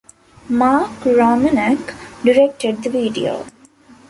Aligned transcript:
Mark 0.49 1.01
Romanek 1.05 1.93
directed 2.23 2.81
the 2.81 2.89
video. 2.89 3.45